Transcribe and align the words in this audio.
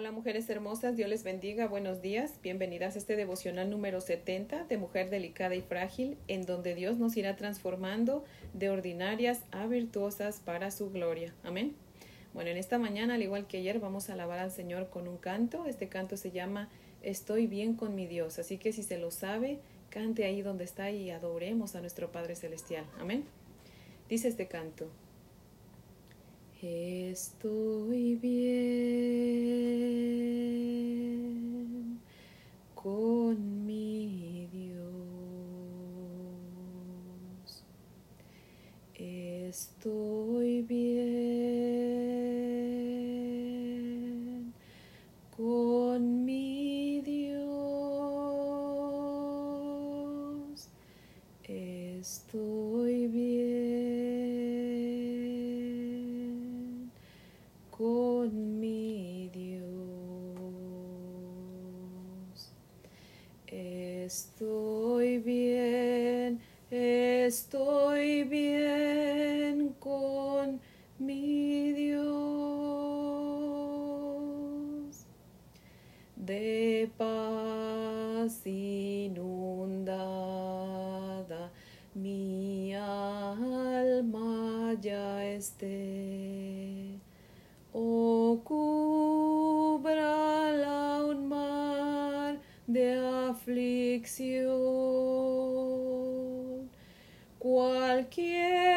Hola 0.00 0.12
mujeres 0.12 0.48
hermosas, 0.48 0.96
Dios 0.96 1.10
les 1.10 1.24
bendiga, 1.24 1.68
buenos 1.68 2.00
días, 2.00 2.40
bienvenidas 2.42 2.94
a 2.94 2.98
este 2.98 3.16
devocional 3.16 3.68
número 3.68 4.00
70 4.00 4.64
de 4.64 4.78
Mujer 4.78 5.10
Delicada 5.10 5.54
y 5.54 5.60
Frágil, 5.60 6.16
en 6.26 6.46
donde 6.46 6.74
Dios 6.74 6.96
nos 6.96 7.18
irá 7.18 7.36
transformando 7.36 8.24
de 8.54 8.70
ordinarias 8.70 9.42
a 9.50 9.66
virtuosas 9.66 10.40
para 10.40 10.70
su 10.70 10.90
gloria. 10.90 11.34
Amén. 11.42 11.74
Bueno, 12.32 12.48
en 12.48 12.56
esta 12.56 12.78
mañana, 12.78 13.16
al 13.16 13.22
igual 13.22 13.46
que 13.46 13.58
ayer, 13.58 13.78
vamos 13.78 14.08
a 14.08 14.14
alabar 14.14 14.38
al 14.38 14.50
Señor 14.50 14.88
con 14.88 15.06
un 15.06 15.18
canto. 15.18 15.66
Este 15.66 15.90
canto 15.90 16.16
se 16.16 16.30
llama 16.30 16.70
Estoy 17.02 17.46
bien 17.46 17.74
con 17.74 17.94
mi 17.94 18.06
Dios, 18.06 18.38
así 18.38 18.56
que 18.56 18.72
si 18.72 18.82
se 18.82 18.96
lo 18.96 19.10
sabe, 19.10 19.58
cante 19.90 20.24
ahí 20.24 20.40
donde 20.40 20.64
está 20.64 20.90
y 20.90 21.10
adoremos 21.10 21.76
a 21.76 21.82
nuestro 21.82 22.10
Padre 22.10 22.36
Celestial. 22.36 22.86
Amén. 22.98 23.24
Dice 24.08 24.28
este 24.28 24.48
canto. 24.48 24.88
Estoy 26.62 28.16
bien 28.16 29.79
Estoy 64.10 65.18
bien, 65.18 66.40
estoy 66.68 68.24
bien 68.24 69.72
con 69.78 70.60
mi 70.98 71.70
Dios. 71.70 72.10
De 76.16 76.90
paz 76.98 78.44
inundada 78.44 79.20
mi 81.94 82.74
alma 82.74 84.74
ya 84.80 85.24
esté. 85.24 86.98
O 87.72 88.40
cúbrala 88.42 89.84
un 91.04 91.28
mar 91.28 92.40
de 92.66 93.09
aflicción, 93.30 94.48
cualquiera 97.38 98.69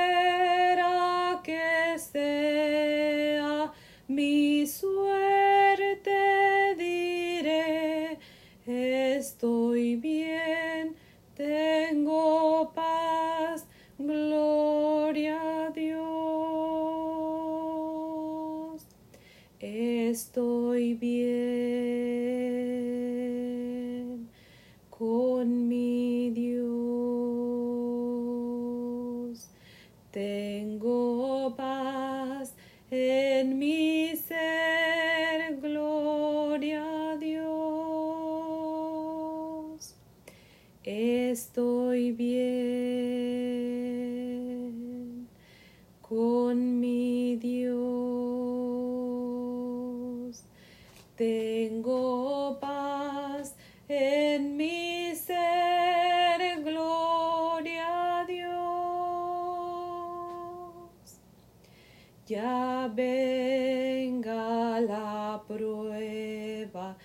Ya 62.34 62.90
venga 62.92 64.80
la 64.82 65.40
prueba, 65.48 66.98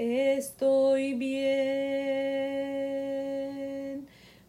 Estoy 0.00 1.14
bien 1.14 1.58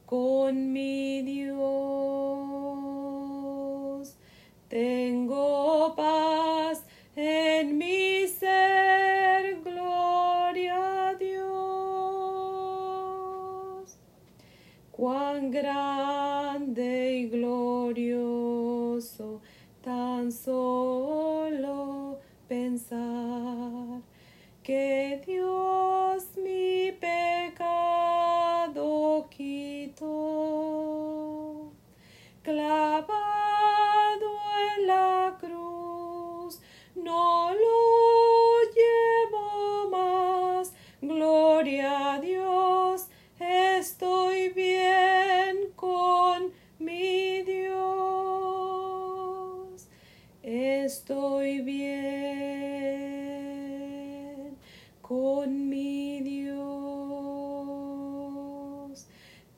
con 0.06 0.72
mi 0.72 1.24
Dios. 1.24 1.79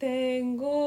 Tengo 0.01 0.80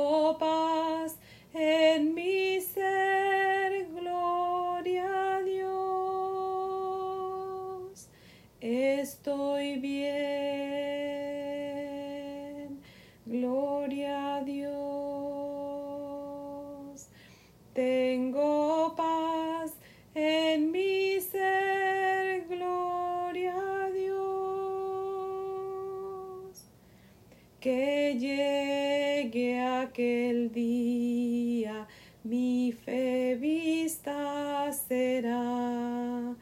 aquel 29.25 30.53
día 30.53 31.87
mi 32.25 32.73
fe 32.73 33.37
vista 33.41 34.71
será. 34.73 36.35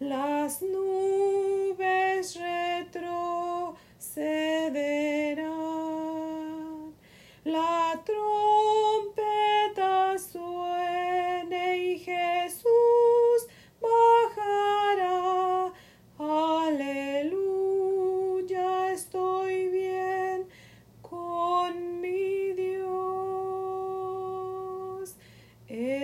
Las 0.00 0.62
nubes 0.62 2.36
retrocederán. 2.36 5.03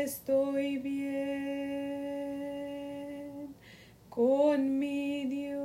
Estoy 0.02 0.78
bien 0.78 1.04
con 4.08 4.78
mi 4.78 5.26
Dios. 5.26 5.60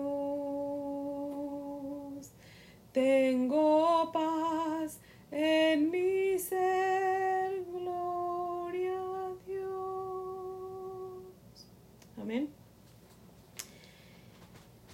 Tengo 2.92 4.12
paz 4.12 5.00
en 5.32 5.90
mi 5.90 6.38
ser. 6.38 7.64
Gloria 7.72 9.00
a 9.00 9.32
Dios. 9.48 11.24
Amén. 12.18 12.50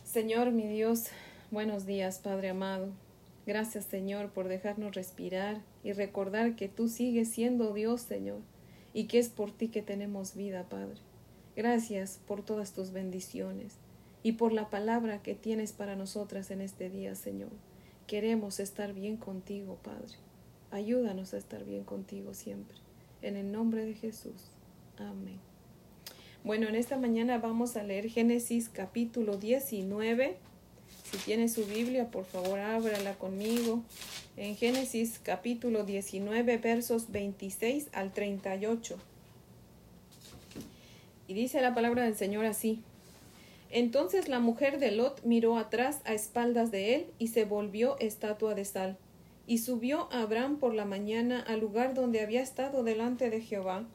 Señor, 0.04 0.52
mi 0.52 0.68
Dios, 0.68 1.06
buenos 1.50 1.88
días, 1.88 2.20
Padre 2.20 2.50
amado. 2.50 2.90
Gracias, 3.48 3.86
Señor, 3.86 4.30
por 4.30 4.48
dejarnos 4.50 4.94
respirar 4.94 5.64
y 5.84 5.94
recordar 5.94 6.56
que 6.56 6.70
tú 6.70 6.88
sigues 6.88 7.32
siendo 7.32 7.74
Dios, 7.74 8.02
Señor, 8.02 8.42
y 8.94 9.06
que 9.06 9.20
es 9.20 9.30
por 9.30 9.52
ti 9.52 9.70
que 9.70 9.82
tenemos 9.82 10.36
vida, 10.36 10.64
Padre. 10.70 11.00
Gracias 11.56 12.20
por 12.28 12.44
todas 12.44 12.74
tus 12.74 12.92
bendiciones 12.92 13.78
y 14.24 14.34
por 14.34 14.54
la 14.54 14.70
palabra 14.70 15.22
que 15.22 15.36
tienes 15.36 15.74
para 15.74 15.96
nosotras 15.96 16.52
en 16.52 16.62
este 16.62 16.90
día, 16.90 17.16
Señor. 17.16 17.52
Queremos 18.08 18.60
estar 18.60 18.94
bien 18.94 19.18
contigo, 19.18 19.78
Padre. 19.84 20.16
Ayúdanos 20.72 21.34
a 21.34 21.38
estar 21.38 21.66
bien 21.66 21.84
contigo 21.84 22.34
siempre. 22.34 22.78
En 23.22 23.38
el 23.38 23.52
nombre 23.52 23.86
de 23.86 23.94
Jesús. 23.94 24.52
Amén. 24.98 25.40
Bueno, 26.44 26.68
en 26.68 26.76
esta 26.76 26.98
mañana 26.98 27.38
vamos 27.38 27.78
a 27.78 27.84
leer 27.84 28.10
Génesis 28.10 28.70
capítulo 28.70 29.38
19. 29.38 30.38
Si 31.12 31.18
tiene 31.18 31.50
su 31.50 31.66
Biblia, 31.66 32.10
por 32.10 32.24
favor, 32.24 32.60
ábrala 32.60 33.16
conmigo. 33.16 33.84
En 34.38 34.56
Génesis 34.56 35.20
capítulo 35.22 35.84
19, 35.84 36.58
versos 36.58 37.12
26 37.12 37.90
al 37.92 38.14
38. 38.14 38.98
Y 41.28 41.34
dice 41.34 41.62
la 41.62 41.74
palabra 41.74 42.04
del 42.04 42.16
Señor 42.16 42.46
así. 42.46 42.82
Entonces 43.72 44.30
la 44.30 44.40
mujer 44.40 44.80
de 44.80 44.92
Lot 44.92 45.22
miró 45.26 45.58
atrás 45.58 46.00
a 46.06 46.14
espaldas 46.14 46.72
de 46.72 46.96
él 46.96 47.08
y 47.20 47.28
se 47.28 47.44
volvió 47.44 48.00
estatua 48.00 48.56
de 48.56 48.64
sal. 48.64 48.98
Y 49.48 49.58
subió 49.58 50.08
Abraham 50.14 50.60
por 50.60 50.74
la 50.74 50.86
mañana 50.86 51.42
al 51.42 51.60
lugar 51.60 51.94
donde 51.94 52.22
había 52.22 52.42
estado 52.42 52.86
delante 52.86 53.30
de 53.30 53.42
Jehová, 53.42 53.86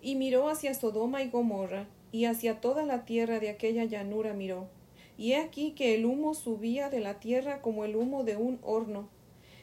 y 0.00 0.14
miró 0.14 0.48
hacia 0.48 0.72
Sodoma 0.72 1.22
y 1.22 1.28
Gomorra, 1.28 1.86
y 2.10 2.24
hacia 2.24 2.60
toda 2.62 2.84
la 2.84 3.04
tierra 3.04 3.38
de 3.38 3.50
aquella 3.50 3.84
llanura 3.84 4.32
miró. 4.32 4.77
Y 5.18 5.32
he 5.32 5.36
aquí 5.36 5.72
que 5.72 5.94
el 5.94 6.06
humo 6.06 6.32
subía 6.32 6.88
de 6.88 7.00
la 7.00 7.20
tierra 7.20 7.60
como 7.60 7.84
el 7.84 7.96
humo 7.96 8.24
de 8.24 8.36
un 8.36 8.58
horno. 8.62 9.08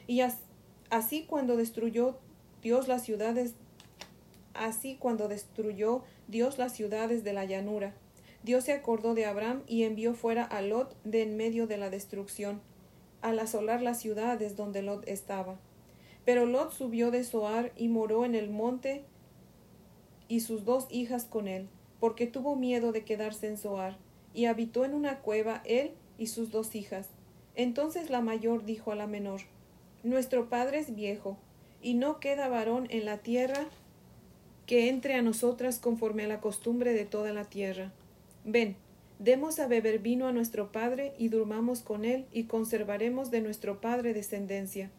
Y 0.06 0.20
así 0.90 1.24
cuando 1.24 1.56
destruyó 1.56 2.18
Dios 2.62 2.86
las 2.86 3.02
ciudades, 3.02 3.54
así 4.54 4.96
cuando 4.96 5.26
destruyó 5.26 6.02
Dios 6.28 6.58
las 6.58 6.72
ciudades 6.74 7.24
de 7.24 7.32
la 7.32 7.46
llanura, 7.46 7.94
Dios 8.42 8.64
se 8.64 8.72
acordó 8.72 9.14
de 9.14 9.24
Abraham 9.24 9.62
y 9.66 9.82
envió 9.82 10.14
fuera 10.14 10.44
a 10.44 10.62
Lot 10.62 10.94
de 11.02 11.22
en 11.22 11.36
medio 11.36 11.66
de 11.66 11.78
la 11.78 11.90
destrucción, 11.90 12.60
al 13.20 13.38
asolar 13.40 13.82
las 13.82 13.98
ciudades 13.98 14.54
donde 14.54 14.82
Lot 14.82 15.08
estaba. 15.08 15.58
Pero 16.24 16.44
Lot 16.46 16.72
subió 16.72 17.10
de 17.10 17.24
Zoar 17.24 17.72
y 17.76 17.88
moró 17.88 18.24
en 18.24 18.34
el 18.34 18.50
monte 18.50 19.04
y 20.28 20.40
sus 20.40 20.64
dos 20.64 20.86
hijas 20.90 21.24
con 21.24 21.48
él, 21.48 21.68
porque 21.98 22.26
tuvo 22.26 22.56
miedo 22.56 22.92
de 22.92 23.04
quedarse 23.04 23.48
en 23.48 23.56
Zoar, 23.56 23.96
y 24.36 24.44
habitó 24.44 24.84
en 24.84 24.94
una 24.94 25.18
cueva 25.20 25.62
él 25.64 25.90
y 26.18 26.28
sus 26.28 26.52
dos 26.52 26.76
hijas. 26.76 27.08
Entonces 27.56 28.10
la 28.10 28.20
mayor 28.20 28.64
dijo 28.66 28.92
a 28.92 28.94
la 28.94 29.06
menor, 29.06 29.40
Nuestro 30.04 30.48
padre 30.48 30.78
es 30.78 30.94
viejo, 30.94 31.38
y 31.82 31.94
no 31.94 32.20
queda 32.20 32.48
varón 32.48 32.86
en 32.90 33.06
la 33.06 33.18
tierra 33.18 33.66
que 34.66 34.88
entre 34.88 35.14
a 35.14 35.22
nosotras 35.22 35.78
conforme 35.78 36.24
a 36.24 36.28
la 36.28 36.40
costumbre 36.40 36.92
de 36.92 37.06
toda 37.06 37.32
la 37.32 37.44
tierra. 37.44 37.92
Ven, 38.44 38.76
demos 39.18 39.58
a 39.58 39.68
beber 39.68 40.00
vino 40.00 40.26
a 40.26 40.32
nuestro 40.32 40.70
padre 40.70 41.14
y 41.18 41.28
durmamos 41.28 41.80
con 41.80 42.04
él 42.04 42.26
y 42.32 42.44
conservaremos 42.44 43.30
de 43.30 43.40
nuestro 43.40 43.80
padre 43.80 44.12
descendencia. 44.12 44.90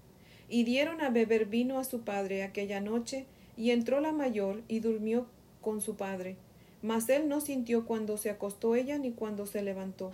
Y 0.50 0.64
dieron 0.64 1.02
a 1.02 1.10
beber 1.10 1.46
vino 1.46 1.78
a 1.78 1.84
su 1.84 2.02
padre 2.02 2.44
aquella 2.44 2.82
noche, 2.82 3.26
y 3.56 3.72
entró 3.72 4.00
la 4.00 4.14
mayor 4.14 4.62
y 4.68 4.80
durmió 4.80 5.28
con 5.62 5.82
su 5.82 5.96
padre. 5.96 6.38
Mas 6.82 7.10
él 7.10 7.28
no 7.28 7.42
sintió 7.42 7.86
cuando 7.86 8.18
se 8.18 8.30
acostó 8.30 8.76
ella 8.76 8.98
ni 8.98 9.12
cuando 9.12 9.46
se 9.46 9.62
levantó. 9.62 10.14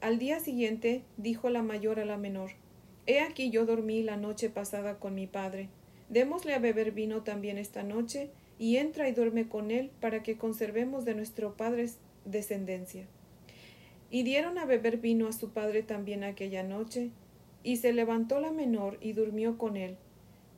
Al 0.00 0.18
día 0.18 0.38
siguiente 0.38 1.02
dijo 1.16 1.50
la 1.50 1.62
mayor 1.62 1.98
a 1.98 2.04
la 2.04 2.16
menor, 2.16 2.50
He 3.06 3.20
aquí 3.20 3.50
yo 3.50 3.64
dormí 3.64 4.02
la 4.02 4.16
noche 4.16 4.50
pasada 4.50 4.98
con 4.98 5.14
mi 5.14 5.26
padre. 5.26 5.70
Démosle 6.08 6.54
a 6.54 6.58
beber 6.58 6.92
vino 6.92 7.22
también 7.22 7.58
esta 7.58 7.82
noche, 7.82 8.30
y 8.58 8.76
entra 8.76 9.08
y 9.08 9.12
duerme 9.12 9.48
con 9.48 9.70
él, 9.70 9.90
para 10.00 10.22
que 10.22 10.36
conservemos 10.36 11.04
de 11.04 11.14
nuestro 11.14 11.56
padre 11.56 11.88
descendencia. 12.24 13.06
Y 14.10 14.22
dieron 14.22 14.58
a 14.58 14.66
beber 14.66 14.98
vino 14.98 15.26
a 15.26 15.32
su 15.32 15.50
padre 15.50 15.82
también 15.82 16.22
aquella 16.22 16.62
noche, 16.62 17.10
y 17.62 17.76
se 17.78 17.92
levantó 17.92 18.40
la 18.40 18.52
menor 18.52 18.98
y 19.00 19.14
durmió 19.14 19.58
con 19.58 19.76
él. 19.76 19.96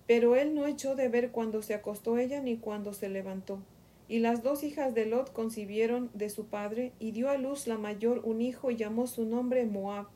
Pero 0.07 0.37
él 0.37 0.55
no 0.55 0.67
echó 0.67 0.97
de 0.97 1.09
ver 1.09 1.31
cuando 1.31 1.63
se 1.63 1.75
acostó 1.75 2.19
ella 2.19 2.41
ni 2.41 2.57
cuando 2.57 2.93
se 2.93 3.09
levantó. 3.09 3.61
Y 4.11 4.19
las 4.19 4.43
dos 4.43 4.65
hijas 4.65 4.93
de 4.93 5.07
Lot 5.07 5.33
concibieron 5.33 6.11
de 6.15 6.31
su 6.31 6.47
padre, 6.47 6.91
y 6.99 7.13
dio 7.13 7.31
a 7.31 7.39
luz 7.39 7.69
la 7.69 7.79
mayor 7.79 8.23
un 8.25 8.41
hijo 8.41 8.73
y 8.73 8.77
llamó 8.77 9.07
su 9.07 9.25
nombre 9.25 9.65
Moab, 9.67 10.09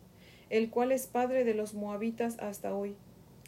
el 0.51 0.69
cual 0.69 0.91
es 0.91 1.07
padre 1.07 1.45
de 1.45 1.55
los 1.55 1.75
moabitas 1.75 2.37
hasta 2.41 2.75
hoy. 2.75 2.97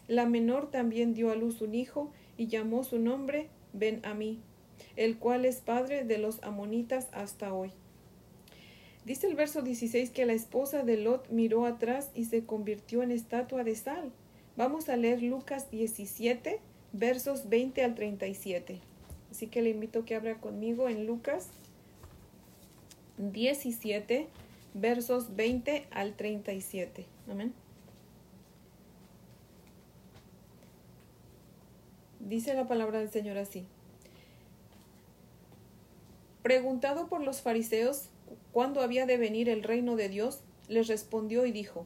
La 0.07 0.25
menor 0.25 0.71
también 0.71 1.15
dio 1.15 1.33
a 1.33 1.35
luz 1.35 1.63
un 1.63 1.75
hijo 1.75 2.13
y 2.37 2.47
llamó 2.47 2.85
su 2.85 3.01
nombre 3.01 3.49
Ben 3.73 3.99
Amí, 4.05 4.39
el 4.95 5.19
cual 5.19 5.45
es 5.47 5.57
padre 5.57 6.05
de 6.05 6.19
los 6.19 6.41
amonitas 6.45 7.09
hasta 7.11 7.53
hoy. 7.53 7.73
Dice 9.05 9.27
el 9.27 9.35
verso 9.35 9.63
16 9.63 10.11
que 10.11 10.27
la 10.27 10.33
esposa 10.35 10.85
de 10.85 10.97
Lot 10.97 11.29
miró 11.29 11.67
atrás 11.67 12.13
y 12.15 12.27
se 12.27 12.45
convirtió 12.45 13.03
en 13.03 13.11
estatua 13.11 13.65
de 13.65 13.75
sal. 13.75 14.13
Vamos 14.57 14.89
a 14.91 14.97
leer 14.97 15.25
Lucas 15.25 15.73
17, 15.73 16.61
versos 16.93 17.49
20 17.49 17.83
al 17.83 17.97
37. 17.97 18.81
Así 19.37 19.49
que 19.49 19.61
le 19.61 19.69
invito 19.69 19.99
a 19.99 20.05
que 20.07 20.15
abra 20.15 20.41
conmigo 20.41 20.89
en 20.89 21.05
Lucas 21.05 21.49
17, 23.19 24.29
versos 24.73 25.37
20 25.37 25.87
al 25.91 26.15
37. 26.15 27.05
Amén. 27.31 27.53
Dice 32.19 32.55
la 32.55 32.67
palabra 32.67 33.01
del 33.01 33.11
Señor 33.11 33.37
así. 33.37 33.67
Preguntado 36.43 37.07
por 37.11 37.23
los 37.23 37.43
fariseos 37.43 38.09
cuándo 38.53 38.81
había 38.81 39.05
de 39.05 39.19
venir 39.19 39.51
el 39.51 39.63
reino 39.63 39.97
de 39.97 40.09
Dios, 40.09 40.41
les 40.69 40.89
respondió 40.89 41.45
y 41.45 41.53
dijo, 41.53 41.85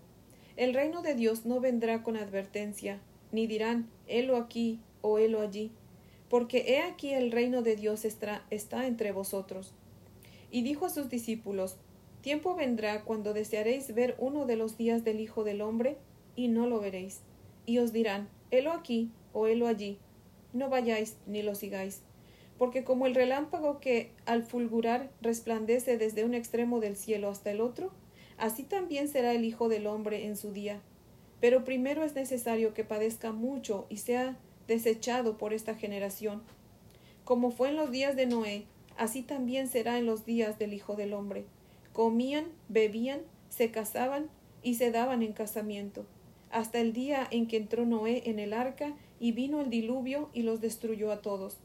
El 0.56 0.72
reino 0.72 1.02
de 1.02 1.16
Dios 1.16 1.46
no 1.46 1.58
vendrá 1.58 2.04
con 2.04 2.16
advertencia, 2.16 3.00
ni 3.32 3.48
dirán, 3.48 3.90
helo 4.06 4.36
aquí 4.36 4.78
o 5.02 5.18
helo 5.18 5.40
allí, 5.40 5.72
porque 6.30 6.64
he 6.68 6.80
aquí 6.80 7.12
el 7.12 7.30
reino 7.30 7.60
de 7.60 7.76
Dios 7.76 8.06
está, 8.06 8.46
entre 8.86 9.12
vosotros. 9.12 9.74
Y 10.50 10.62
dijo 10.62 10.86
a 10.86 10.90
sus 10.90 11.10
discípulos, 11.10 11.76
Tiempo 12.22 12.54
vendrá 12.54 13.02
cuando 13.02 13.34
desearéis 13.34 13.94
ver 13.94 14.16
uno 14.18 14.46
de 14.46 14.56
los 14.56 14.78
días 14.78 15.04
del 15.04 15.20
Hijo 15.20 15.44
del 15.44 15.60
Hombre, 15.60 15.98
y 16.36 16.48
no 16.48 16.66
lo 16.66 16.80
veréis. 16.80 17.20
Y 17.66 17.78
os 17.78 17.92
dirán, 17.92 18.30
helo 18.50 18.72
aquí 18.72 19.10
o 19.34 19.46
helo 19.46 19.66
allí. 19.66 19.98
No 20.54 20.70
vayáis 20.70 21.18
ni 21.26 21.42
lo 21.42 21.54
sigáis 21.54 22.02
porque 22.60 22.84
como 22.84 23.06
el 23.06 23.14
relámpago 23.14 23.80
que 23.80 24.12
al 24.26 24.42
fulgurar 24.42 25.08
resplandece 25.22 25.96
desde 25.96 26.26
un 26.26 26.34
extremo 26.34 26.78
del 26.78 26.94
cielo 26.94 27.30
hasta 27.30 27.50
el 27.50 27.62
otro, 27.62 27.90
así 28.36 28.64
también 28.64 29.08
será 29.08 29.32
el 29.32 29.46
Hijo 29.46 29.70
del 29.70 29.86
hombre 29.86 30.26
en 30.26 30.36
su 30.36 30.52
día. 30.52 30.82
Pero 31.40 31.64
primero 31.64 32.04
es 32.04 32.14
necesario 32.14 32.74
que 32.74 32.84
padezca 32.84 33.32
mucho 33.32 33.86
y 33.88 33.96
sea 33.96 34.36
desechado 34.70 35.36
por 35.36 35.52
esta 35.52 35.74
generación. 35.74 36.42
Como 37.24 37.50
fue 37.50 37.70
en 37.70 37.76
los 37.76 37.90
días 37.90 38.14
de 38.14 38.26
Noé, 38.26 38.66
así 38.96 39.22
también 39.22 39.66
será 39.66 39.98
en 39.98 40.06
los 40.06 40.24
días 40.24 40.60
del 40.60 40.74
Hijo 40.74 40.94
del 40.94 41.12
hombre. 41.12 41.44
Comían, 41.92 42.46
bebían, 42.68 43.20
se 43.48 43.72
casaban 43.72 44.30
y 44.62 44.76
se 44.76 44.92
daban 44.92 45.22
en 45.22 45.32
casamiento, 45.32 46.06
hasta 46.52 46.80
el 46.80 46.92
día 46.92 47.26
en 47.32 47.48
que 47.48 47.56
entró 47.56 47.84
Noé 47.84 48.22
en 48.26 48.38
el 48.38 48.52
arca 48.52 48.94
y 49.18 49.32
vino 49.32 49.60
el 49.60 49.70
diluvio 49.70 50.30
y 50.32 50.42
los 50.42 50.60
destruyó 50.60 51.10
a 51.10 51.20
todos. 51.20 51.56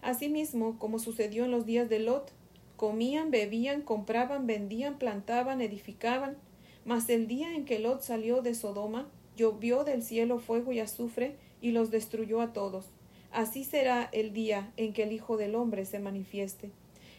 Asimismo, 0.00 0.78
como 0.78 1.00
sucedió 1.00 1.44
en 1.44 1.50
los 1.50 1.66
días 1.66 1.88
de 1.88 1.98
Lot, 1.98 2.30
comían, 2.76 3.32
bebían, 3.32 3.82
compraban, 3.82 4.46
vendían, 4.46 4.96
plantaban, 4.98 5.60
edificaban, 5.60 6.36
mas 6.84 7.08
el 7.08 7.26
día 7.26 7.56
en 7.56 7.64
que 7.64 7.80
Lot 7.80 8.02
salió 8.02 8.42
de 8.42 8.54
Sodoma, 8.54 9.08
llovió 9.38 9.84
del 9.84 10.02
cielo 10.02 10.40
fuego 10.40 10.72
y 10.72 10.80
azufre 10.80 11.36
y 11.62 11.70
los 11.70 11.90
destruyó 11.90 12.40
a 12.42 12.52
todos. 12.52 12.86
Así 13.30 13.62
será 13.62 14.08
el 14.12 14.32
día 14.32 14.72
en 14.76 14.92
que 14.92 15.04
el 15.04 15.12
Hijo 15.12 15.36
del 15.36 15.54
Hombre 15.54 15.84
se 15.84 16.00
manifieste. 16.00 16.70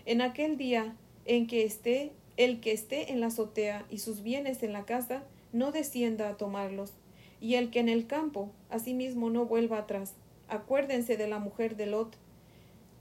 En 0.06 0.22
aquel 0.22 0.58
día 0.58 0.96
en 1.26 1.48
que 1.48 1.64
esté 1.64 2.12
el 2.36 2.60
que 2.62 2.72
esté 2.72 3.12
en 3.12 3.20
la 3.20 3.28
azotea 3.28 3.86
y 3.90 4.00
sus 4.00 4.22
bienes 4.22 4.64
en 4.64 4.72
la 4.72 4.86
casa, 4.86 5.24
no 5.52 5.72
descienda 5.72 6.30
a 6.30 6.38
tomarlos, 6.38 6.94
y 7.42 7.56
el 7.56 7.70
que 7.70 7.80
en 7.80 7.90
el 7.90 8.08
campo, 8.08 8.50
asimismo 8.70 9.30
no 9.30 9.46
vuelva 9.46 9.78
atrás. 9.78 10.14
Acuérdense 10.48 11.18
de 11.18 11.28
la 11.28 11.40
mujer 11.40 11.76
de 11.76 11.86
Lot. 11.86 12.16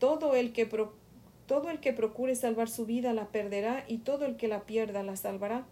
Todo 0.01 0.35
el 0.35 0.53
que 0.53 0.69
todo 1.47 1.71
el 1.71 1.79
que 1.79 1.93
procure 1.93 2.35
salvar 2.35 2.69
su 2.69 2.85
vida 2.85 3.13
la 3.13 3.29
perderá, 3.29 3.85
y 3.87 3.99
todo 3.99 4.27
el 4.27 4.37
que 4.37 4.49
la 4.49 4.67
pierda 4.67 5.05
la 5.05 5.15
salvará. 5.15 5.65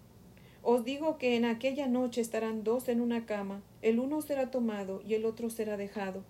Os 0.68 0.84
digo 0.84 1.16
que 1.16 1.36
en 1.36 1.44
aquella 1.44 1.86
noche 1.86 2.20
estarán 2.20 2.64
dos 2.64 2.88
en 2.88 3.00
una 3.00 3.24
cama, 3.24 3.62
el 3.82 4.00
uno 4.00 4.20
será 4.20 4.50
tomado 4.50 5.00
y 5.06 5.14
el 5.14 5.24
otro 5.24 5.48
será 5.48 5.76
dejado. 5.76 6.24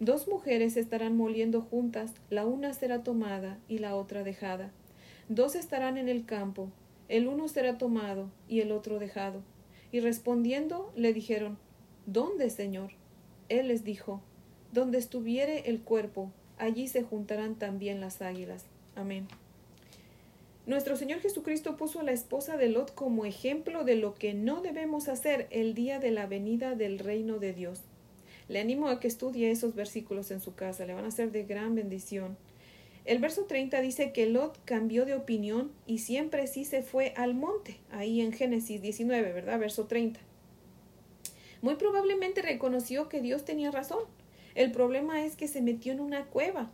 Dos 0.00 0.26
mujeres 0.26 0.78
estarán 0.78 1.18
moliendo 1.18 1.60
juntas, 1.60 2.14
la 2.30 2.46
una 2.46 2.72
será 2.72 3.02
tomada 3.02 3.58
y 3.68 3.80
la 3.80 3.94
otra 3.94 4.24
dejada. 4.24 4.72
Dos 5.28 5.54
estarán 5.54 5.98
en 5.98 6.08
el 6.08 6.24
campo, 6.24 6.70
el 7.10 7.28
uno 7.28 7.46
será 7.46 7.76
tomado 7.76 8.30
y 8.48 8.60
el 8.60 8.72
otro 8.72 8.98
dejado. 8.98 9.42
Y 9.92 10.00
respondiendo 10.00 10.90
le 10.96 11.12
dijeron, 11.12 11.58
¿Dónde, 12.06 12.48
Señor? 12.48 12.92
Él 13.50 13.68
les 13.68 13.84
dijo, 13.84 14.22
Donde 14.72 14.96
estuviere 14.96 15.68
el 15.68 15.82
cuerpo, 15.82 16.32
allí 16.56 16.88
se 16.88 17.02
juntarán 17.02 17.56
también 17.56 18.00
las 18.00 18.22
águilas. 18.22 18.64
Amén. 18.94 19.28
Nuestro 20.66 20.96
Señor 20.96 21.20
Jesucristo 21.20 21.76
puso 21.76 22.00
a 22.00 22.04
la 22.04 22.12
esposa 22.12 22.56
de 22.56 22.70
Lot 22.70 22.94
como 22.94 23.26
ejemplo 23.26 23.84
de 23.84 23.96
lo 23.96 24.14
que 24.14 24.32
no 24.32 24.62
debemos 24.62 25.08
hacer 25.08 25.46
el 25.50 25.74
día 25.74 25.98
de 25.98 26.10
la 26.10 26.26
venida 26.26 26.74
del 26.74 26.98
reino 26.98 27.38
de 27.38 27.52
Dios. 27.52 27.82
Le 28.48 28.60
animo 28.60 28.88
a 28.88 28.98
que 28.98 29.08
estudie 29.08 29.50
esos 29.50 29.74
versículos 29.74 30.30
en 30.30 30.40
su 30.40 30.54
casa, 30.54 30.86
le 30.86 30.94
van 30.94 31.04
a 31.04 31.10
ser 31.10 31.32
de 31.32 31.44
gran 31.44 31.74
bendición. 31.74 32.38
El 33.04 33.18
verso 33.18 33.44
30 33.44 33.82
dice 33.82 34.12
que 34.12 34.24
Lot 34.24 34.58
cambió 34.64 35.04
de 35.04 35.14
opinión 35.14 35.70
y 35.86 35.98
siempre 35.98 36.46
sí 36.46 36.64
se 36.64 36.80
fue 36.80 37.12
al 37.16 37.34
monte, 37.34 37.76
ahí 37.90 38.22
en 38.22 38.32
Génesis 38.32 38.80
19, 38.80 39.34
¿verdad? 39.34 39.58
Verso 39.58 39.84
30. 39.84 40.18
Muy 41.60 41.74
probablemente 41.74 42.40
reconoció 42.40 43.10
que 43.10 43.20
Dios 43.20 43.44
tenía 43.44 43.70
razón. 43.70 44.04
El 44.54 44.72
problema 44.72 45.26
es 45.26 45.36
que 45.36 45.48
se 45.48 45.60
metió 45.60 45.92
en 45.92 46.00
una 46.00 46.24
cueva. 46.24 46.70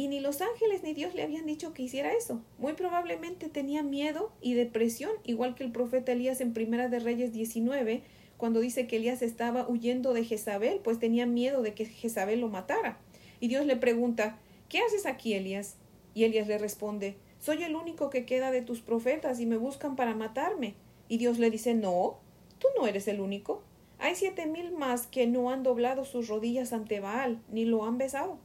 Y 0.00 0.08
ni 0.08 0.18
los 0.18 0.40
ángeles 0.40 0.82
ni 0.82 0.94
Dios 0.94 1.14
le 1.14 1.22
habían 1.22 1.44
dicho 1.44 1.74
que 1.74 1.82
hiciera 1.82 2.14
eso. 2.14 2.40
Muy 2.56 2.72
probablemente 2.72 3.50
tenía 3.50 3.82
miedo 3.82 4.32
y 4.40 4.54
depresión, 4.54 5.10
igual 5.24 5.54
que 5.54 5.62
el 5.62 5.72
profeta 5.72 6.12
Elías 6.12 6.40
en 6.40 6.54
Primera 6.54 6.88
de 6.88 7.00
Reyes 7.00 7.34
19, 7.34 8.02
cuando 8.38 8.60
dice 8.60 8.86
que 8.86 8.96
Elías 8.96 9.20
estaba 9.20 9.68
huyendo 9.68 10.14
de 10.14 10.24
Jezabel, 10.24 10.80
pues 10.82 10.98
tenía 10.98 11.26
miedo 11.26 11.60
de 11.60 11.74
que 11.74 11.84
Jezabel 11.84 12.40
lo 12.40 12.48
matara. 12.48 12.98
Y 13.40 13.48
Dios 13.48 13.66
le 13.66 13.76
pregunta, 13.76 14.38
¿qué 14.70 14.78
haces 14.78 15.04
aquí, 15.04 15.34
Elías? 15.34 15.76
Y 16.14 16.24
Elías 16.24 16.48
le 16.48 16.56
responde, 16.56 17.18
soy 17.38 17.62
el 17.62 17.76
único 17.76 18.08
que 18.08 18.24
queda 18.24 18.50
de 18.50 18.62
tus 18.62 18.80
profetas 18.80 19.38
y 19.38 19.44
me 19.44 19.58
buscan 19.58 19.96
para 19.96 20.14
matarme. 20.14 20.76
Y 21.08 21.18
Dios 21.18 21.38
le 21.38 21.50
dice, 21.50 21.74
no, 21.74 22.20
tú 22.58 22.68
no 22.78 22.86
eres 22.86 23.06
el 23.06 23.20
único. 23.20 23.62
Hay 23.98 24.14
siete 24.14 24.46
mil 24.46 24.72
más 24.72 25.06
que 25.06 25.26
no 25.26 25.50
han 25.50 25.62
doblado 25.62 26.06
sus 26.06 26.28
rodillas 26.28 26.72
ante 26.72 27.00
Baal, 27.00 27.42
ni 27.50 27.66
lo 27.66 27.84
han 27.84 27.98
besado. 27.98 28.38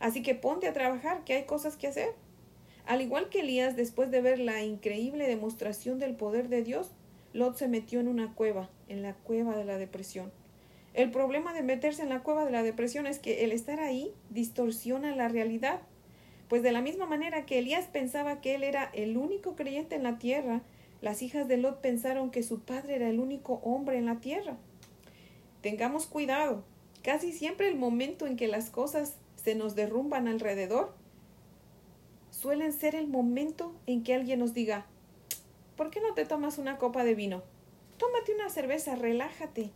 Así 0.00 0.22
que 0.22 0.34
ponte 0.34 0.66
a 0.66 0.72
trabajar, 0.72 1.24
que 1.24 1.34
hay 1.34 1.44
cosas 1.44 1.76
que 1.76 1.86
hacer. 1.86 2.10
Al 2.86 3.00
igual 3.00 3.28
que 3.28 3.40
Elías, 3.40 3.76
después 3.76 4.10
de 4.10 4.20
ver 4.20 4.38
la 4.38 4.62
increíble 4.62 5.26
demostración 5.26 5.98
del 5.98 6.16
poder 6.16 6.48
de 6.48 6.62
Dios, 6.62 6.92
Lot 7.32 7.56
se 7.56 7.68
metió 7.68 8.00
en 8.00 8.08
una 8.08 8.34
cueva, 8.34 8.70
en 8.88 9.02
la 9.02 9.14
cueva 9.14 9.56
de 9.56 9.64
la 9.64 9.78
depresión. 9.78 10.32
El 10.92 11.10
problema 11.10 11.52
de 11.52 11.62
meterse 11.62 12.02
en 12.02 12.10
la 12.10 12.22
cueva 12.22 12.44
de 12.44 12.52
la 12.52 12.62
depresión 12.62 13.06
es 13.06 13.18
que 13.18 13.44
el 13.44 13.50
estar 13.50 13.80
ahí 13.80 14.12
distorsiona 14.30 15.16
la 15.16 15.28
realidad. 15.28 15.80
Pues 16.48 16.62
de 16.62 16.70
la 16.70 16.82
misma 16.82 17.06
manera 17.06 17.46
que 17.46 17.58
Elías 17.58 17.86
pensaba 17.86 18.40
que 18.40 18.54
él 18.54 18.62
era 18.62 18.90
el 18.92 19.16
único 19.16 19.56
creyente 19.56 19.96
en 19.96 20.04
la 20.04 20.18
tierra, 20.18 20.62
las 21.00 21.22
hijas 21.22 21.48
de 21.48 21.56
Lot 21.56 21.80
pensaron 21.80 22.30
que 22.30 22.42
su 22.42 22.60
padre 22.60 22.94
era 22.94 23.08
el 23.08 23.18
único 23.18 23.54
hombre 23.64 23.98
en 23.98 24.06
la 24.06 24.20
tierra. 24.20 24.56
Tengamos 25.62 26.06
cuidado. 26.06 26.64
Casi 27.02 27.32
siempre 27.32 27.68
el 27.68 27.76
momento 27.76 28.26
en 28.26 28.36
que 28.36 28.46
las 28.46 28.70
cosas 28.70 29.16
se 29.44 29.54
nos 29.54 29.74
derrumban 29.74 30.26
alrededor 30.26 30.94
suelen 32.30 32.72
ser 32.72 32.94
el 32.94 33.06
momento 33.06 33.74
en 33.86 34.02
que 34.02 34.14
alguien 34.14 34.40
nos 34.40 34.54
diga, 34.54 34.86
¿Por 35.76 35.90
qué 35.90 36.00
no 36.00 36.14
te 36.14 36.24
tomas 36.24 36.58
una 36.58 36.78
copa 36.78 37.04
de 37.04 37.14
vino? 37.14 37.42
Tómate 37.98 38.32
una 38.34 38.48
cerveza, 38.48 38.94
relájate. 38.94 39.70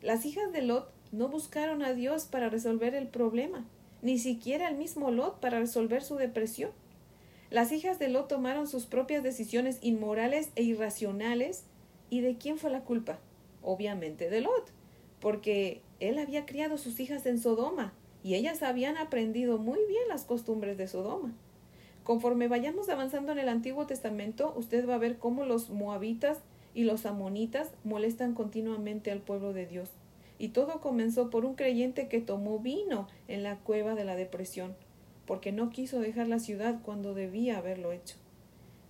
Las 0.00 0.24
hijas 0.24 0.50
de 0.50 0.62
Lot 0.62 0.90
no 1.12 1.28
buscaron 1.28 1.82
a 1.82 1.92
Dios 1.92 2.24
para 2.24 2.48
resolver 2.48 2.94
el 2.94 3.08
problema, 3.08 3.66
ni 4.00 4.18
siquiera 4.18 4.68
el 4.68 4.76
mismo 4.76 5.10
Lot 5.10 5.40
para 5.40 5.58
resolver 5.58 6.02
su 6.02 6.16
depresión. 6.16 6.70
Las 7.50 7.70
hijas 7.70 7.98
de 7.98 8.08
Lot 8.08 8.28
tomaron 8.28 8.66
sus 8.66 8.86
propias 8.86 9.22
decisiones 9.22 9.78
inmorales 9.82 10.50
e 10.54 10.62
irracionales. 10.62 11.64
¿Y 12.08 12.20
de 12.20 12.36
quién 12.36 12.56
fue 12.56 12.70
la 12.70 12.80
culpa? 12.80 13.18
Obviamente 13.62 14.30
de 14.30 14.40
Lot, 14.40 14.72
porque 15.20 15.82
él 16.00 16.18
había 16.18 16.46
criado 16.46 16.78
sus 16.78 16.98
hijas 16.98 17.26
en 17.26 17.38
Sodoma 17.38 17.92
y 18.26 18.34
ellas 18.34 18.64
habían 18.64 18.96
aprendido 18.96 19.56
muy 19.56 19.78
bien 19.86 20.02
las 20.08 20.24
costumbres 20.24 20.76
de 20.76 20.88
Sodoma. 20.88 21.32
Conforme 22.02 22.48
vayamos 22.48 22.88
avanzando 22.88 23.30
en 23.30 23.38
el 23.38 23.48
Antiguo 23.48 23.86
Testamento, 23.86 24.52
usted 24.56 24.84
va 24.88 24.96
a 24.96 24.98
ver 24.98 25.18
cómo 25.18 25.44
los 25.44 25.70
moabitas 25.70 26.38
y 26.74 26.82
los 26.82 27.06
amonitas 27.06 27.70
molestan 27.84 28.34
continuamente 28.34 29.12
al 29.12 29.20
pueblo 29.20 29.52
de 29.52 29.66
Dios. 29.66 29.90
Y 30.40 30.48
todo 30.48 30.80
comenzó 30.80 31.30
por 31.30 31.44
un 31.44 31.54
creyente 31.54 32.08
que 32.08 32.20
tomó 32.20 32.58
vino 32.58 33.06
en 33.28 33.44
la 33.44 33.58
cueva 33.60 33.94
de 33.94 34.04
la 34.04 34.16
depresión, 34.16 34.74
porque 35.24 35.52
no 35.52 35.70
quiso 35.70 36.00
dejar 36.00 36.26
la 36.26 36.40
ciudad 36.40 36.80
cuando 36.82 37.14
debía 37.14 37.58
haberlo 37.58 37.92
hecho. 37.92 38.16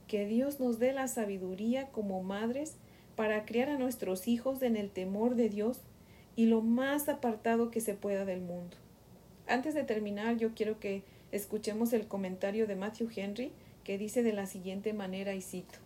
Que 0.08 0.24
Dios 0.24 0.60
nos 0.60 0.78
dé 0.78 0.94
la 0.94 1.08
sabiduría 1.08 1.88
como 1.88 2.22
madres 2.22 2.76
para 3.16 3.44
criar 3.44 3.68
a 3.68 3.76
nuestros 3.76 4.28
hijos 4.28 4.62
en 4.62 4.78
el 4.78 4.88
temor 4.88 5.34
de 5.34 5.50
Dios 5.50 5.82
y 6.36 6.46
lo 6.46 6.62
más 6.62 7.10
apartado 7.10 7.70
que 7.70 7.82
se 7.82 7.92
pueda 7.92 8.24
del 8.24 8.40
mundo. 8.40 8.78
Antes 9.46 9.74
de 9.74 9.84
terminar, 9.84 10.36
yo 10.36 10.54
quiero 10.54 10.78
que 10.80 11.02
Escuchemos 11.32 11.92
el 11.92 12.06
comentario 12.06 12.66
de 12.66 12.76
Matthew 12.76 13.10
Henry 13.14 13.52
que 13.84 13.98
dice 13.98 14.22
de 14.22 14.32
la 14.32 14.46
siguiente 14.46 14.92
manera 14.92 15.34
y 15.34 15.42
cito 15.42 15.78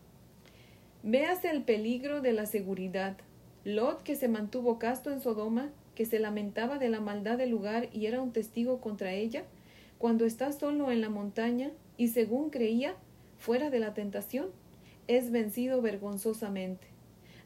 Véase 1.02 1.50
el 1.50 1.62
peligro 1.62 2.20
de 2.20 2.32
la 2.32 2.44
seguridad. 2.44 3.16
Lot, 3.64 4.02
que 4.02 4.16
se 4.16 4.28
mantuvo 4.28 4.78
casto 4.78 5.10
en 5.10 5.20
Sodoma, 5.20 5.70
que 5.94 6.04
se 6.04 6.18
lamentaba 6.18 6.78
de 6.78 6.90
la 6.90 7.00
maldad 7.00 7.38
del 7.38 7.50
lugar 7.50 7.88
y 7.92 8.06
era 8.06 8.20
un 8.20 8.32
testigo 8.32 8.80
contra 8.80 9.12
ella, 9.12 9.44
cuando 9.98 10.26
está 10.26 10.52
solo 10.52 10.90
en 10.90 11.00
la 11.00 11.08
montaña 11.08 11.70
y 11.96 12.08
según 12.08 12.50
creía, 12.50 12.94
fuera 13.38 13.70
de 13.70 13.80
la 13.80 13.94
tentación, 13.94 14.50
es 15.08 15.30
vencido 15.30 15.80
vergonzosamente. 15.80 16.86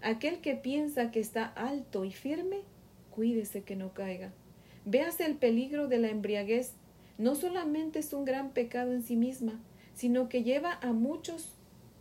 Aquel 0.02 0.40
que 0.40 0.56
piensa 0.56 1.12
que 1.12 1.20
está 1.20 1.44
alto 1.46 2.04
y 2.04 2.10
firme, 2.10 2.60
cuídese 3.12 3.62
que 3.62 3.76
no 3.76 3.94
caiga. 3.94 4.32
Véase 4.84 5.24
el 5.24 5.36
peligro 5.36 5.88
de 5.88 5.98
la 5.98 6.08
embriaguez, 6.08 6.72
no 7.16 7.34
solamente 7.34 8.00
es 8.00 8.12
un 8.12 8.24
gran 8.24 8.50
pecado 8.50 8.92
en 8.92 9.02
sí 9.02 9.16
misma, 9.16 9.60
sino 9.94 10.28
que 10.28 10.42
lleva 10.42 10.78
a 10.82 10.92
muchos 10.92 11.52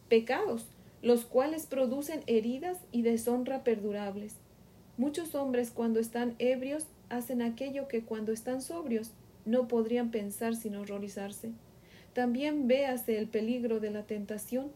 pecados, 0.09 0.67
los 1.01 1.25
cuales 1.25 1.65
producen 1.65 2.21
heridas 2.27 2.79
y 2.91 3.03
deshonra 3.03 3.63
perdurables. 3.63 4.35
Muchos 4.97 5.33
hombres 5.35 5.71
cuando 5.71 5.99
están 5.99 6.35
ebrios 6.39 6.85
hacen 7.09 7.41
aquello 7.41 7.87
que 7.87 8.03
cuando 8.03 8.31
están 8.31 8.61
sobrios 8.61 9.11
no 9.45 9.67
podrían 9.67 10.11
pensar 10.11 10.55
sin 10.55 10.75
horrorizarse. 10.75 11.51
También 12.13 12.67
véase 12.67 13.17
el 13.17 13.27
peligro 13.27 13.79
de 13.79 13.91
la 13.91 14.03
tentación, 14.03 14.71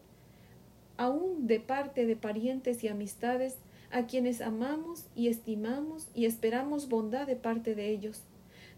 aun 0.96 1.46
de 1.46 1.60
parte 1.60 2.06
de 2.06 2.16
parientes 2.16 2.82
y 2.82 2.88
amistades 2.88 3.58
a 3.90 4.06
quienes 4.06 4.40
amamos 4.40 5.06
y 5.14 5.28
estimamos 5.28 6.08
y 6.14 6.26
esperamos 6.26 6.88
bondad 6.88 7.26
de 7.26 7.36
parte 7.36 7.74
de 7.74 7.90
ellos. 7.90 8.22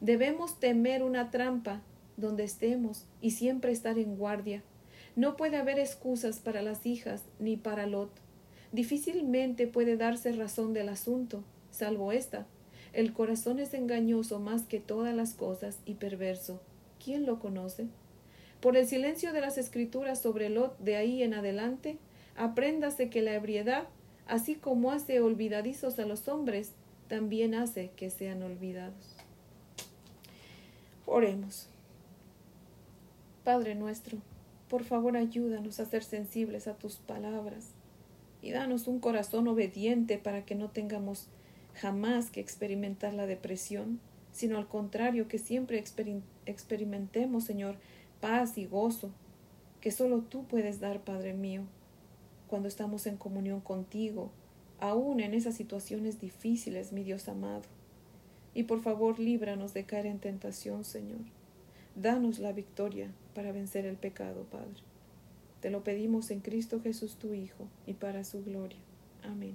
Debemos 0.00 0.58
temer 0.60 1.02
una 1.02 1.30
trampa 1.30 1.82
donde 2.16 2.44
estemos 2.44 3.06
y 3.20 3.32
siempre 3.32 3.72
estar 3.72 3.98
en 3.98 4.16
guardia. 4.16 4.62
No 5.16 5.36
puede 5.36 5.56
haber 5.56 5.78
excusas 5.78 6.38
para 6.38 6.62
las 6.62 6.86
hijas 6.86 7.24
ni 7.38 7.56
para 7.56 7.86
Lot. 7.86 8.10
Difícilmente 8.72 9.66
puede 9.66 9.96
darse 9.96 10.32
razón 10.32 10.72
del 10.72 10.88
asunto, 10.88 11.42
salvo 11.70 12.12
esta. 12.12 12.46
El 12.92 13.12
corazón 13.12 13.58
es 13.58 13.74
engañoso 13.74 14.38
más 14.38 14.62
que 14.62 14.80
todas 14.80 15.14
las 15.14 15.34
cosas 15.34 15.78
y 15.84 15.94
perverso. 15.94 16.60
¿Quién 17.02 17.26
lo 17.26 17.38
conoce? 17.40 17.88
Por 18.60 18.76
el 18.76 18.86
silencio 18.86 19.32
de 19.32 19.40
las 19.40 19.58
escrituras 19.58 20.20
sobre 20.20 20.50
Lot 20.50 20.78
de 20.78 20.96
ahí 20.96 21.22
en 21.22 21.34
adelante, 21.34 21.98
apréndase 22.36 23.08
que 23.08 23.22
la 23.22 23.34
ebriedad, 23.34 23.88
así 24.30 24.54
como 24.54 24.92
hace 24.92 25.20
olvidadizos 25.20 25.98
a 25.98 26.06
los 26.06 26.28
hombres, 26.28 26.72
también 27.08 27.54
hace 27.54 27.90
que 27.96 28.10
sean 28.10 28.42
olvidados. 28.44 29.16
Oremos. 31.04 31.68
Padre 33.42 33.74
nuestro, 33.74 34.18
por 34.68 34.84
favor 34.84 35.16
ayúdanos 35.16 35.80
a 35.80 35.84
ser 35.84 36.04
sensibles 36.04 36.68
a 36.68 36.74
tus 36.74 36.98
palabras 36.98 37.70
y 38.40 38.52
danos 38.52 38.86
un 38.86 39.00
corazón 39.00 39.48
obediente 39.48 40.16
para 40.16 40.44
que 40.44 40.54
no 40.54 40.70
tengamos 40.70 41.26
jamás 41.74 42.30
que 42.30 42.40
experimentar 42.40 43.12
la 43.12 43.26
depresión, 43.26 43.98
sino 44.30 44.58
al 44.58 44.68
contrario, 44.68 45.26
que 45.26 45.38
siempre 45.38 45.82
experimentemos, 46.46 47.44
Señor, 47.44 47.74
paz 48.20 48.56
y 48.56 48.66
gozo, 48.66 49.10
que 49.80 49.90
solo 49.90 50.20
tú 50.20 50.44
puedes 50.44 50.78
dar, 50.78 51.00
Padre 51.00 51.34
mío, 51.34 51.62
cuando 52.50 52.66
estamos 52.66 53.06
en 53.06 53.16
comunión 53.16 53.60
contigo, 53.60 54.32
aún 54.80 55.20
en 55.20 55.34
esas 55.34 55.54
situaciones 55.54 56.20
difíciles, 56.20 56.92
mi 56.92 57.04
Dios 57.04 57.28
amado. 57.28 57.62
Y 58.54 58.64
por 58.64 58.82
favor, 58.82 59.20
líbranos 59.20 59.72
de 59.72 59.84
caer 59.84 60.06
en 60.06 60.18
tentación, 60.18 60.82
Señor. 60.82 61.20
Danos 61.94 62.40
la 62.40 62.52
victoria 62.52 63.12
para 63.36 63.52
vencer 63.52 63.86
el 63.86 63.94
pecado, 63.94 64.46
Padre. 64.50 64.82
Te 65.60 65.70
lo 65.70 65.84
pedimos 65.84 66.32
en 66.32 66.40
Cristo 66.40 66.80
Jesús 66.82 67.14
tu 67.14 67.34
Hijo 67.34 67.68
y 67.86 67.92
para 67.94 68.24
su 68.24 68.42
gloria. 68.42 68.80
Amén. 69.22 69.54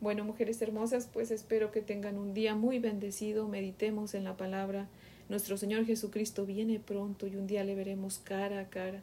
Bueno, 0.00 0.24
mujeres 0.24 0.62
hermosas, 0.62 1.10
pues 1.12 1.30
espero 1.30 1.72
que 1.72 1.82
tengan 1.82 2.16
un 2.16 2.32
día 2.32 2.54
muy 2.54 2.78
bendecido. 2.78 3.48
Meditemos 3.48 4.14
en 4.14 4.24
la 4.24 4.38
palabra. 4.38 4.88
Nuestro 5.28 5.58
Señor 5.58 5.84
Jesucristo 5.84 6.46
viene 6.46 6.80
pronto 6.80 7.26
y 7.26 7.36
un 7.36 7.46
día 7.46 7.64
le 7.64 7.74
veremos 7.74 8.18
cara 8.18 8.60
a 8.60 8.70
cara. 8.70 9.02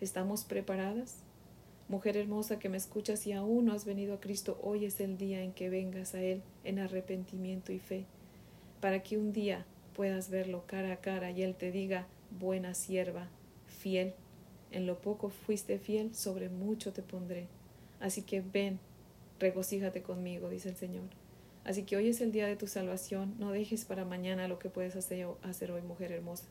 ¿Estamos 0.00 0.44
preparadas? 0.44 1.24
Mujer 1.88 2.16
hermosa 2.16 2.58
que 2.58 2.68
me 2.68 2.76
escuchas 2.76 3.26
y 3.26 3.32
aún 3.32 3.64
no 3.64 3.72
has 3.72 3.84
venido 3.84 4.14
a 4.14 4.20
Cristo, 4.20 4.58
hoy 4.62 4.84
es 4.84 5.00
el 5.00 5.16
día 5.16 5.42
en 5.42 5.52
que 5.52 5.70
vengas 5.70 6.14
a 6.14 6.22
Él 6.22 6.42
en 6.64 6.78
arrepentimiento 6.78 7.72
y 7.72 7.78
fe, 7.78 8.04
para 8.80 9.02
que 9.02 9.16
un 9.16 9.32
día 9.32 9.64
puedas 9.94 10.28
verlo 10.28 10.64
cara 10.66 10.92
a 10.92 11.00
cara 11.00 11.30
y 11.30 11.42
Él 11.42 11.54
te 11.54 11.72
diga, 11.72 12.06
buena 12.38 12.74
sierva, 12.74 13.28
fiel 13.66 14.12
en 14.70 14.86
lo 14.86 15.00
poco 15.00 15.30
fuiste 15.30 15.78
fiel, 15.78 16.14
sobre 16.14 16.48
mucho 16.48 16.92
te 16.92 17.02
pondré. 17.02 17.46
Así 18.00 18.22
que 18.22 18.40
ven, 18.40 18.78
regocíjate 19.40 20.02
conmigo, 20.02 20.50
dice 20.50 20.68
el 20.68 20.76
Señor. 20.76 21.04
Así 21.64 21.82
que 21.82 21.96
hoy 21.96 22.08
es 22.08 22.20
el 22.20 22.32
día 22.32 22.46
de 22.46 22.56
tu 22.56 22.66
salvación, 22.66 23.34
no 23.38 23.50
dejes 23.52 23.84
para 23.84 24.04
mañana 24.04 24.48
lo 24.48 24.58
que 24.58 24.70
puedes 24.70 24.96
hacer, 24.96 25.70
hoy, 25.70 25.82
mujer 25.82 26.12
hermosa. 26.12 26.44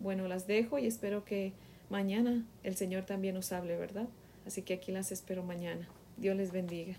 Bueno, 0.00 0.28
las 0.28 0.46
dejo 0.46 0.78
y 0.78 0.86
espero 0.86 1.24
que 1.24 1.52
mañana 1.90 2.44
el 2.62 2.76
Señor 2.76 3.04
también 3.04 3.34
nos 3.34 3.52
hable, 3.52 3.76
¿verdad? 3.76 4.08
Así 4.46 4.62
que 4.62 4.74
aquí 4.74 4.92
las 4.92 5.12
espero 5.12 5.42
mañana. 5.42 5.88
Dios 6.16 6.36
les 6.36 6.52
bendiga. 6.52 6.96